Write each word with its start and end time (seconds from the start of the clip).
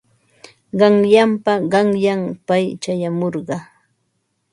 Qanyanpa 0.79 1.53
qanyan 1.71 2.21
pay 2.47 2.65
chayamurqa. 2.81 3.57